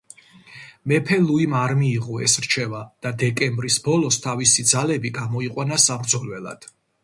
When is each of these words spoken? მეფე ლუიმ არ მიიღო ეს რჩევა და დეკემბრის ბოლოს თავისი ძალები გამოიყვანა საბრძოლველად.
მეფე 0.91 1.19
ლუიმ 1.25 1.53
არ 1.59 1.73
მიიღო 1.81 2.15
ეს 2.29 2.39
რჩევა 2.45 2.81
და 3.07 3.13
დეკემბრის 3.25 3.79
ბოლოს 3.91 4.21
თავისი 4.27 4.69
ძალები 4.75 5.15
გამოიყვანა 5.23 5.83
საბრძოლველად. 5.89 6.71